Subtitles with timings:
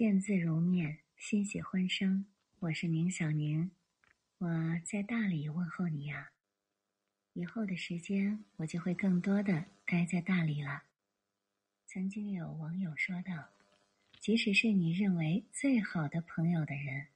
[0.00, 2.24] 见字如面，欣喜欢声。
[2.60, 3.70] 我是宁小宁，
[4.38, 4.48] 我
[4.82, 6.30] 在大理问候你呀。
[7.34, 10.84] 以后的时间，我就会更多的待在大理了。
[11.84, 13.50] 曾经有网友说道
[14.18, 17.08] ：“即使是你认为最好的朋友的人，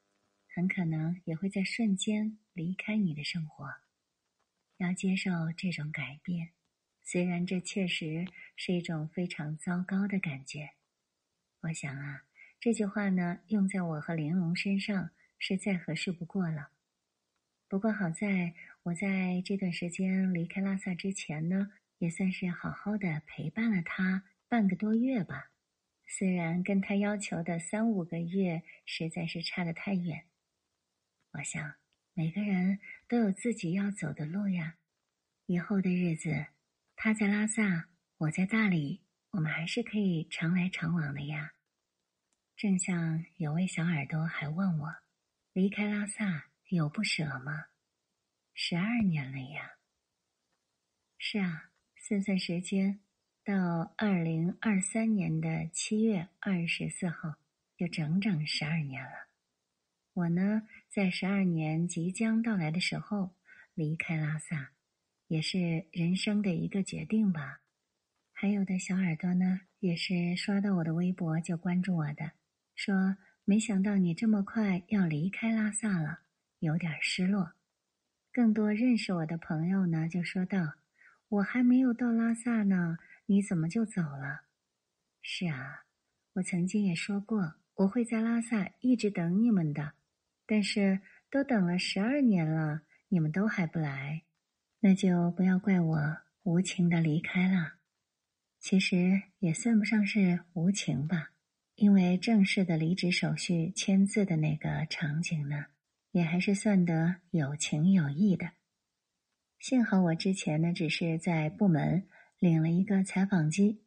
[0.55, 3.77] 很可能也会在瞬间离开你的生活。
[4.77, 6.51] 要接受这种改变，
[7.03, 8.27] 虽然这确实
[8.57, 10.73] 是一种非常糟糕的感觉。
[11.63, 12.25] 我想啊。”
[12.65, 16.71] 这句话呢，用在我和玲珑身上是再合适不过了。
[17.69, 25.51] 不过好在我在这段时间离开拉萨之前呢，也算是好好的陪伴了他半个多月吧。
[26.07, 30.25] 虽然跟他要求的三五个月实在是差得太远。
[31.33, 31.75] 我想
[32.15, 34.77] 每个人都有自己要走的路呀。
[35.45, 36.47] 以后的日子，
[36.97, 39.03] 他在拉萨，我在大理，
[39.33, 41.53] 我们还是可以常来常往的呀。
[42.57, 44.95] 正像有位小耳朵还问我，
[45.53, 47.67] 离开拉萨有不舍吗？
[48.55, 49.73] 十二年了呀。
[51.19, 53.01] 是啊，算算时间，
[53.45, 57.35] 到二零二三年的七月二十四号，
[57.77, 59.27] 就整整十二年了。
[60.13, 63.35] 我呢，在十二年即将到来的时候
[63.75, 64.71] 离开拉萨，
[65.27, 67.63] 也是人生的一个决定吧。
[68.33, 72.31] 还有的小耳朵呢，也是刷到我的微博就关注我的。
[72.75, 76.21] 说：“没想到你这么快要离开拉萨了，
[76.59, 77.53] 有点失落。”
[78.33, 80.75] 更多认识我的朋友呢，就说道
[81.29, 84.43] ：“我还没有到拉萨呢，你怎么就走了？”
[85.23, 85.85] 是啊，
[86.35, 89.93] 我曾经也说过，我会在拉萨一直等你们的，
[90.47, 91.01] 但是
[91.31, 94.25] 都等了十二年了，你们都还不来，
[94.81, 97.75] 那就不要怪我无情的离开了。
[98.59, 101.31] 其实也算不上是无情吧。
[101.77, 105.67] 因为正式的离职手续签字的那个场景呢，
[106.13, 108.51] 也还是算得有情有义的。
[109.59, 112.07] 幸好我之前呢，只是在部门
[112.39, 113.83] 领了一个采访机，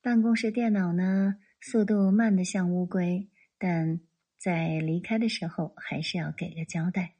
[0.00, 3.28] 办公室电脑呢速度慢得像乌龟，
[3.58, 4.00] 但
[4.38, 7.14] 在离开的时候还是要给个交代。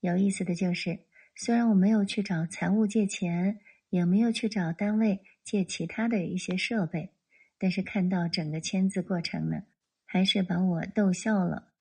[0.00, 0.98] 有意思的就是，
[1.34, 7.15] 虽然我没有去找财务借钱，也没有去找单位借其他的一些设备。
[7.58, 9.62] 但是看到整个签字过程呢，
[10.04, 11.72] 还是把我逗笑了，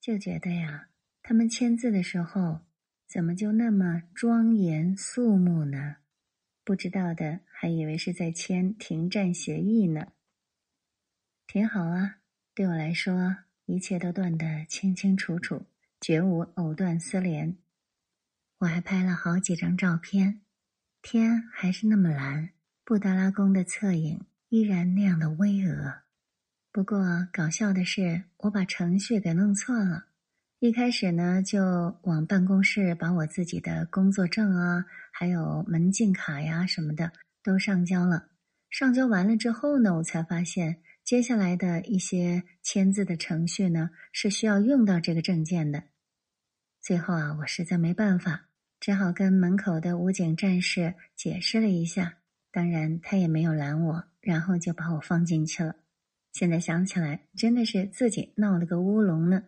[0.00, 0.88] 就觉得呀，
[1.22, 2.60] 他们签字的时候
[3.06, 5.96] 怎么就那么庄严肃穆呢？
[6.64, 10.12] 不知道的还以为是在签停战协议呢。
[11.46, 12.20] 挺好啊，
[12.54, 15.66] 对我来说，一切都断得清清楚楚，
[16.00, 17.56] 绝无藕断丝连。
[18.58, 20.42] 我还拍了好几张照片，
[21.02, 22.50] 天还是那么蓝，
[22.84, 24.24] 布达拉宫的侧影。
[24.50, 26.00] 依然那样的巍峨，
[26.72, 30.06] 不过搞笑的是，我把程序给弄错了。
[30.58, 37.12] 一开始呢，就往办公室把我自己的工作证啊，还有门禁卡呀什么的
[37.44, 38.26] 都上交了。
[38.70, 45.84] 上交完了之后呢，我才发现接下来的一些签字的程序呢是需要用到这个证件的。
[46.80, 48.48] 最后啊，我实在没办法，
[48.80, 52.16] 只好跟门口的武警战士解释了一下。
[52.52, 55.76] 当然，他也没有拦我，然后就把我放进去了。
[56.32, 59.44] 现在想起来，真的是自己闹了个乌龙呢。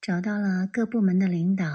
[0.00, 1.66] 找到了各部门的领导，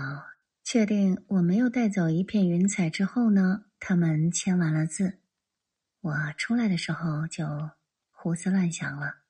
[0.63, 5.19] 确定我没有带走一片云彩之后呢，他们签完了字。
[6.01, 7.45] 我出来的时候就
[8.11, 9.23] 胡思乱想了。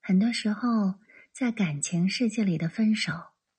[0.00, 0.94] 很多时候，
[1.32, 3.12] 在感情世界里的分手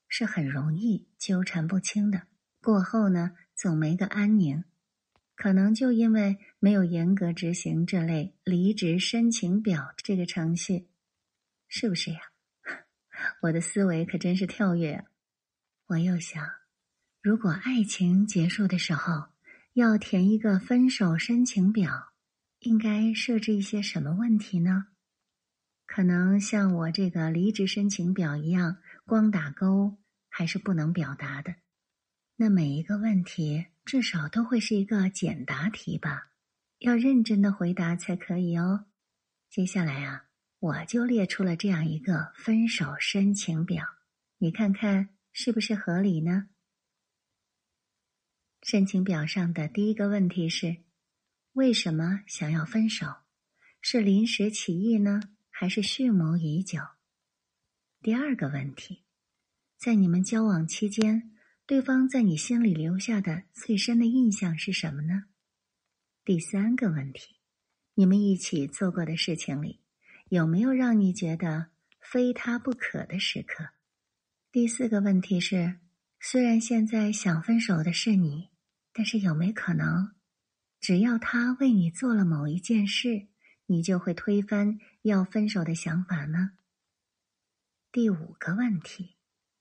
[0.08, 2.24] 是很容易纠缠不清的，
[2.62, 4.64] 过后呢，总没个安宁。
[5.42, 10.90] 可能就因为没有严格执行这类离职申请表这个程序，
[11.70, 12.20] 是不是呀？
[13.44, 15.06] 我的思维可真是跳跃！
[15.88, 16.46] 我又想，
[17.22, 19.30] 如果爱情结束的时候
[19.72, 22.12] 要填一个分手申请表，
[22.60, 24.88] 应该设置一些什么问题呢？
[25.86, 28.76] 可能像我这个离职申请表一样，
[29.06, 31.56] 光打勾还是不能表达的。
[32.36, 33.68] 那每一个问题。
[33.90, 36.30] 至少都会是一个简答题吧，
[36.78, 38.86] 要认真的回答才可以哦。
[39.50, 43.84] 接下来啊，我就列出了这样一个分手申请表，
[44.38, 46.50] 你看看是不是合理呢？
[48.62, 50.84] 申请表上的第一个问题是：
[51.54, 53.08] 为什么想要分手？
[53.82, 55.20] 是临时起意呢，
[55.50, 56.80] 还是蓄谋已久？
[58.04, 59.04] 第二个问题，
[59.80, 61.32] 在你们交往期间。
[61.70, 65.26] 对方在你心里留下的最深的印象是什么呢？
[66.26, 67.36] 第三个问题，
[67.94, 69.80] 你们一起做过的事情里，
[70.30, 71.68] 有没有让你觉得
[72.00, 73.70] 非他不可的时刻。
[74.52, 75.78] 第四个问题是：
[76.20, 78.50] 虽然现在想分手的是你，
[78.92, 80.16] 但是有没可能，
[80.80, 83.28] 只要他为你做了某一件事，
[83.68, 86.54] 你就会推翻要分手的想法呢？
[87.92, 89.18] 第五个问题：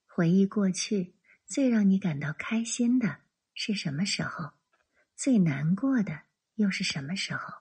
[0.06, 1.12] 回忆过去，
[1.48, 3.20] 最让你感到开心的
[3.54, 4.50] 是什么时候？
[5.16, 6.20] 最难过的
[6.56, 7.54] 又是什么时候？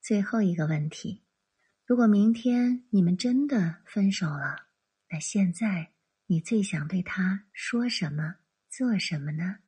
[0.00, 1.22] 最后一个问题：
[1.84, 4.68] 如果明天你们真的分手了，
[5.10, 5.90] 那现在
[6.28, 8.36] 你最想对他说什么、
[8.70, 9.58] 做什么呢？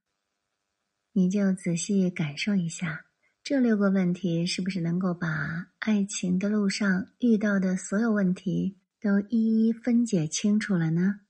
[1.12, 3.05] 你就仔细感受一下，
[3.44, 11.20] 这六个问题是不是能够把爱情的路上遇到的所有问题都一一分解清楚了呢？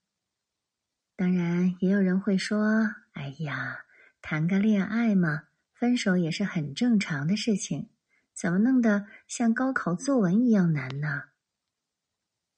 [1.16, 3.84] 当然，也有人会说：“哎呀，
[4.20, 5.44] 谈个恋爱嘛，
[5.74, 7.88] 分手也是很正常的事情。”
[8.34, 11.24] 怎么弄得像高考作文一样难呢？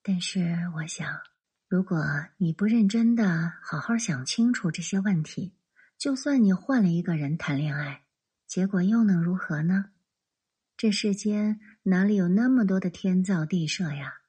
[0.03, 1.21] 但是我想，
[1.69, 2.07] 如果
[2.37, 5.53] 你不认真的好好想清楚这些问题，
[5.99, 8.05] 就算你换了一个人谈恋爱，
[8.47, 9.87] 结果又能如何呢？
[10.77, 14.21] 这世间哪里有那么多的天造地设呀？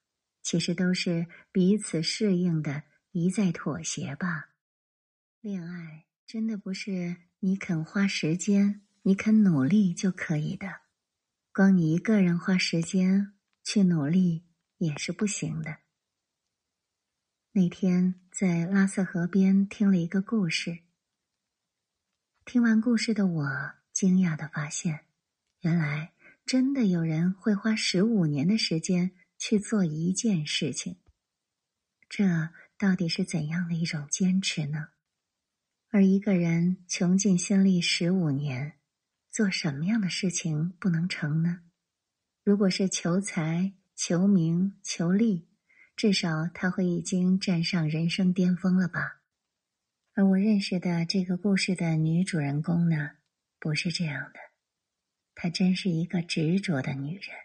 [0.42, 2.84] 其实都是彼此适应的
[3.24, 4.50] 一再妥协吧。
[5.40, 10.82] 恋爱真的不是你肯花时间、你肯努力就可以的。
[11.54, 13.34] 光你一个人花时间
[13.64, 14.44] 去努力
[14.80, 15.78] 也是不行的。
[17.54, 20.80] 那天在拉萨河边听了一个故事，
[22.44, 25.06] 听完故事的我惊讶的发现，
[25.62, 26.12] 原来
[26.46, 30.98] 真的有人会花十五年的时间去做一件事情。
[32.10, 34.90] 这到底是怎样的一种坚持呢？
[35.92, 38.74] 而一个人穷尽心力十五年。
[39.32, 41.60] 做什么样的事情不能成呢？
[42.42, 45.50] 如果是求财、求名、求利，
[45.98, 49.20] 至少他会已经站上人生巅峰了吧？
[50.14, 53.18] 而我认识的这个故事的女主人公呢，
[53.60, 54.40] 不是这样的。
[55.34, 57.36] 她真是一个执着的女人。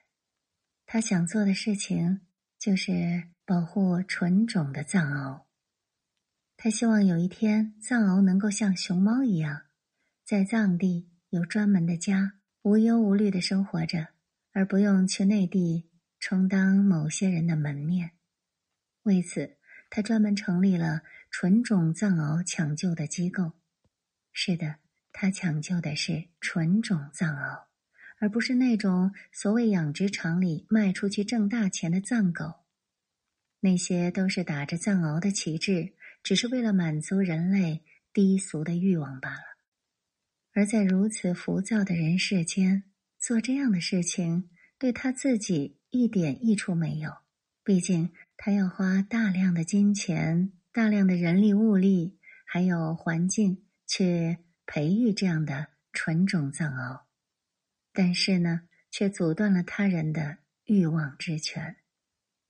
[0.86, 2.20] 她想做的事情
[2.56, 5.42] 就是保护纯种的藏獒。
[6.56, 9.62] 他希望有一天，藏獒能够像熊猫一样，
[10.24, 11.10] 在藏地。
[11.30, 14.06] 有专门的家，无忧无虑的生活着，
[14.52, 18.12] 而不用去内地充当某些人的门面。
[19.02, 19.56] 为此，
[19.90, 23.54] 他专门成立了纯种藏獒抢救的机构。
[24.32, 24.76] 是的，
[25.12, 27.64] 他抢救的是纯种藏獒，
[28.20, 32.59] 而不是那种所谓养殖场里卖出去挣大钱的藏狗。
[33.60, 35.92] 那些都是打着藏獒的旗帜，
[36.22, 39.42] 只是为了满足人类低俗的欲望罢了。
[40.52, 42.82] 而在如此浮躁的人世间，
[43.18, 47.12] 做这样的事情对他自己一点益处没有。
[47.62, 57.02] 毕竟他要花大量的金钱、大量的人力物力，还有环境去培育这样的纯种藏獒，
[57.92, 61.76] 但是呢，却阻断了他人的欲望之泉。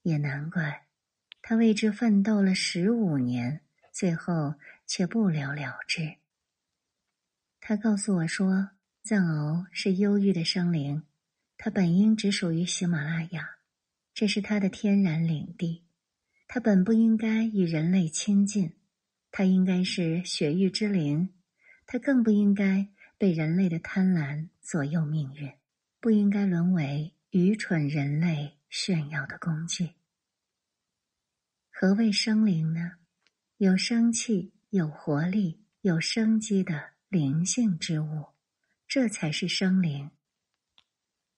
[0.03, 0.87] 也难怪，
[1.41, 3.61] 他为之奋斗了十五年，
[3.91, 4.55] 最后
[4.85, 6.15] 却不了了之。
[7.59, 8.69] 他告诉我说
[9.03, 11.03] ：“藏獒是忧郁的生灵，
[11.57, 13.57] 它本应只属于喜马拉雅，
[14.13, 15.83] 这是它的天然领地。
[16.47, 18.73] 它本不应该与人类亲近，
[19.31, 21.33] 它应该是雪域之灵，
[21.85, 22.87] 它更不应该
[23.17, 25.51] 被人类的贪婪左右命运，
[25.99, 29.91] 不应该沦为愚蠢人类炫耀的工具。
[31.71, 32.91] 何谓生灵呢？
[33.57, 38.27] 有生气、有活力、有生机的。”灵性之物，
[38.87, 40.11] 这才是生灵。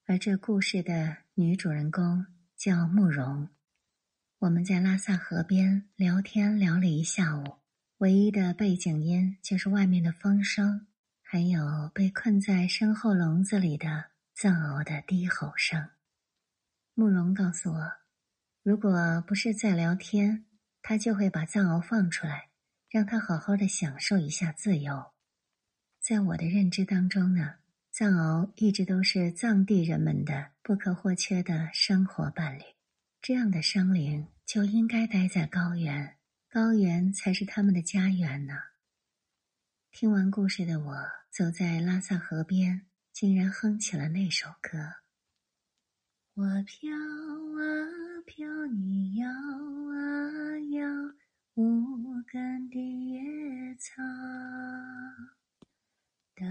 [0.06, 3.50] 而这故事的女主人公叫慕容。
[4.38, 7.56] 我们在拉萨河边聊天聊了一下午，
[7.98, 10.86] 唯一的背景音就是外面的风声，
[11.24, 15.90] 还有被困在身后笼子里的藏獒的低吼声。
[16.94, 17.94] 慕容告诉我，
[18.64, 20.46] 如果不是在聊天，
[20.82, 22.50] 他就会把藏獒放出来，
[22.90, 25.12] 让他好好的享受一下自由。
[26.00, 27.56] 在我的认知当中呢，
[27.92, 32.62] 藏獒一直都是藏地人们的不可或缺的生活伴侣。
[33.22, 36.16] 这样的生灵就应该待在高原，
[36.50, 38.54] 高原才是他们的家园呢。
[39.92, 40.96] 听完故事的我，
[41.30, 44.80] 走在拉萨河边，竟然哼起了那首歌。
[46.36, 48.03] 我飘啊
[48.36, 51.14] 飘，你摇啊摇，
[51.54, 54.02] 无根的野草。
[56.34, 56.50] 当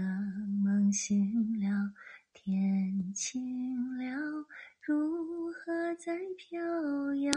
[0.63, 1.93] 梦醒了，
[2.31, 4.47] 天晴了，
[4.79, 7.33] 如何再飘摇？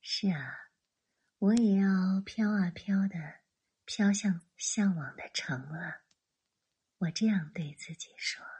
[0.00, 0.70] 是啊，
[1.40, 3.40] 我也要飘啊飘的，
[3.84, 6.02] 飘向向往的城了。
[6.98, 8.53] 我这样对自己说。